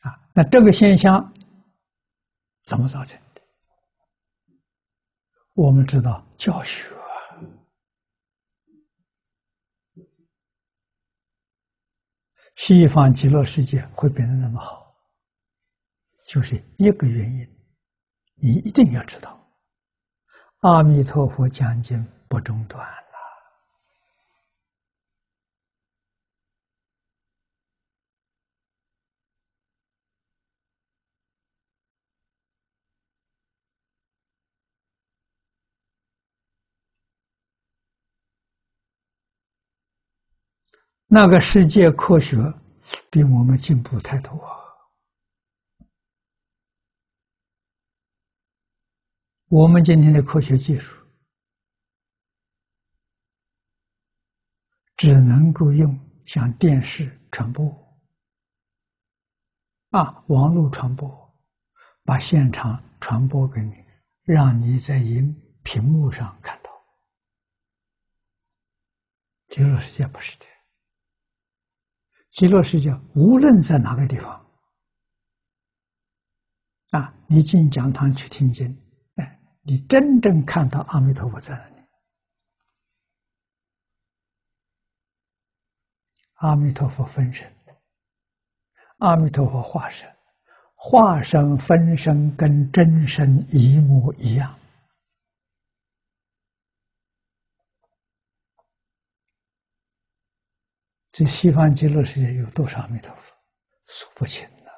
[0.00, 1.32] 啊那这个现象
[2.64, 3.42] 怎么造成的？
[5.54, 6.88] 我们知道教学，
[12.56, 14.94] 西方极乐世界会变得那么好，
[16.28, 17.48] 就是一个原因，
[18.34, 19.36] 你一定要知道，
[20.60, 22.86] 阿弥陀佛讲经不中断。
[41.10, 42.36] 那个世界科学
[43.10, 44.38] 比我们进步太多，
[49.48, 50.94] 我们今天的科学技术
[54.98, 57.66] 只能够用像电视传播
[59.88, 61.10] 啊，网络传播，
[62.04, 63.82] 把现场传播给你，
[64.24, 66.70] 让你在荧屏幕上看到。
[69.46, 70.44] 极乐世界不是的。
[72.30, 74.46] 极乐世界无论在哪个地方，
[76.90, 78.76] 啊，你进讲堂去听经，
[79.16, 81.82] 哎，你真正看到阿弥陀佛在哪里，
[86.34, 87.50] 阿弥陀佛分身，
[88.98, 90.08] 阿弥陀佛化身，
[90.76, 94.54] 化身分身跟真身一模一样。
[101.18, 103.34] 这西方极乐世界有多少阿弥陀佛？
[103.88, 104.72] 数不清了。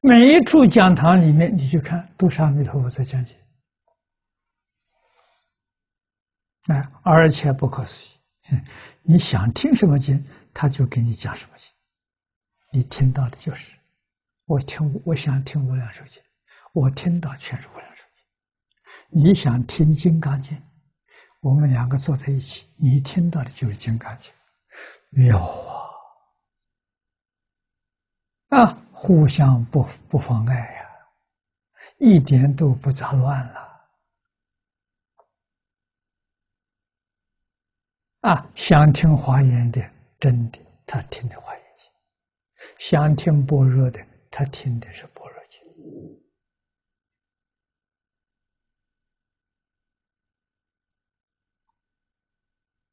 [0.00, 3.34] 每一处讲堂里面，你去看，都是阿弥陀佛在讲经。
[6.66, 8.10] 哎，而且不可思
[8.50, 8.60] 议，
[9.00, 10.22] 你想听什么经，
[10.52, 11.72] 他就给你讲什么经。
[12.70, 13.74] 你听到的就是，
[14.44, 16.22] 我听，我想听无量寿经，
[16.74, 18.05] 我听到全是无量寿。
[19.08, 20.56] 你想听《金刚经》，
[21.40, 24.30] 我们两个坐在一起，你听到的就是《金刚经》，
[25.10, 25.38] 妙
[28.48, 28.60] 啊！
[28.60, 30.88] 啊，互相不不妨碍呀，
[31.98, 33.66] 一点都不杂乱了。
[38.20, 39.80] 啊，想听华严的，
[40.18, 41.86] 真的，他听的华严经；
[42.78, 45.60] 想听般若的，他听的是般若经。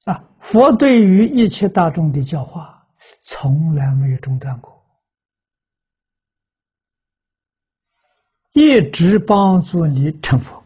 [0.06, 2.86] 啊，佛对于一切大众的教化，
[3.22, 4.86] 从来没有中断过，
[8.52, 10.62] 一直帮助你成佛。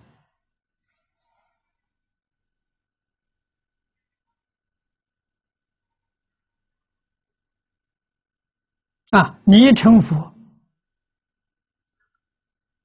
[9.11, 10.33] 啊，你成佛，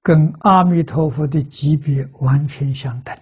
[0.02, 3.18] 跟阿弥陀佛的级别完全相等。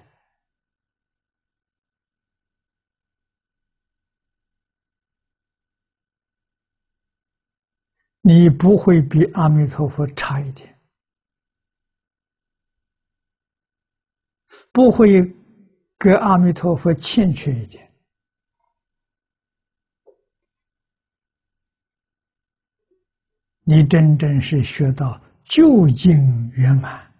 [8.22, 10.78] 你不会比阿弥陀佛差一点，
[14.72, 15.34] 不会
[15.97, 17.91] 跟阿弥陀佛欠缺一点。
[23.62, 27.12] 你真正是学到究竟圆满，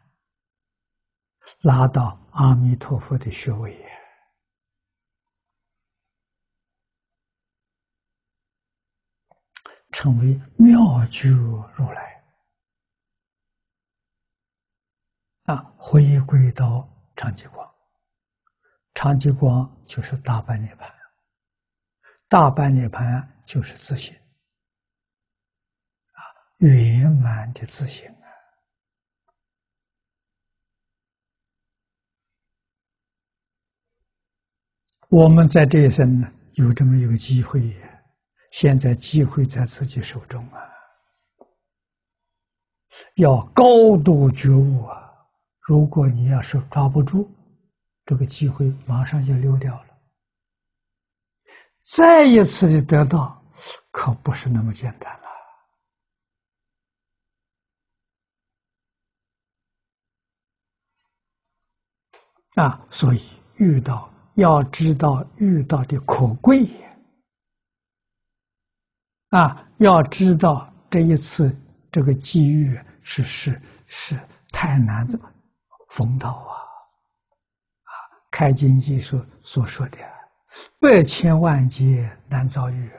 [1.63, 3.90] 拿到阿弥陀佛的学位。
[10.01, 12.25] 成为妙觉如来
[15.43, 17.71] 啊，回归到长寂光，
[18.95, 20.91] 长寂光就是大般涅盘，
[22.31, 24.17] 大般涅盘就是自信
[26.13, 26.25] 啊，
[26.61, 28.25] 圆满的自信啊。
[35.11, 37.90] 我们在这一生呢，有这么一个机会呀。
[38.51, 40.61] 现在机会在自己手中啊！
[43.15, 45.11] 要高度觉悟啊！
[45.61, 47.31] 如果你要是抓不住
[48.05, 49.87] 这个机会，马上就溜掉了。
[51.83, 53.43] 再一次的得到，
[53.91, 55.13] 可不是那么简单
[62.57, 62.87] 了啊！
[62.91, 63.23] 所以
[63.57, 66.69] 遇到要知道遇到的可贵。
[69.31, 71.57] 啊，要知道这一次
[71.91, 74.19] 这个机遇是是是
[74.53, 75.19] 太难的
[75.91, 76.55] 逢到啊！
[77.83, 77.93] 啊，
[78.31, 79.99] 开经记所所说的
[80.81, 82.91] 百千万劫难遭遇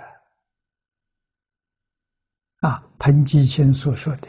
[2.61, 2.83] 啊！
[2.97, 4.27] 彭吉清所说的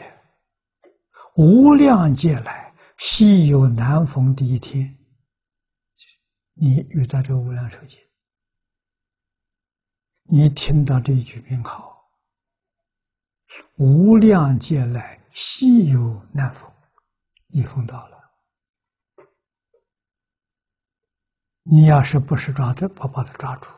[1.37, 4.97] “无量劫来，稀有难逢的一天”，
[6.55, 7.99] 你遇到这个无量寿经，
[10.23, 11.92] 你听到这一句名号
[13.77, 16.71] ，“无量劫来，稀有难逢”，
[17.47, 18.17] 你逢到了。
[21.63, 23.69] 你要是不是抓住，不把它抓住，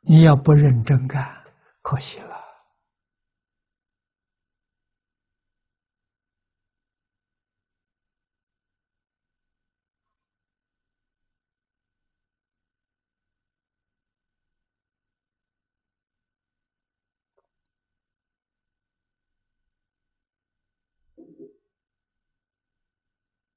[0.00, 1.44] 你要不认真干，
[1.82, 2.49] 可惜了。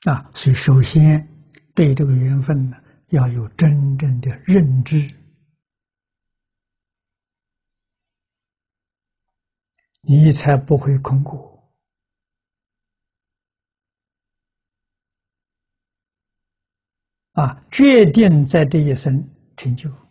[0.05, 1.27] 啊，所以首先
[1.73, 2.77] 对这个缘分呢。
[3.09, 4.97] 要有真正的认知，
[10.01, 11.71] 你才不会空过
[17.33, 17.63] 啊！
[17.69, 20.02] 决定在这一生成就。